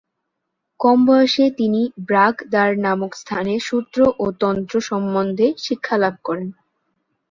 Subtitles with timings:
[0.79, 6.49] কম বয়সে তিনি ব্রাগ-দ্বার নামক স্থানে সূত্র ও তন্ত্র সম্বন্ধে শিক্ষালাভ করেন।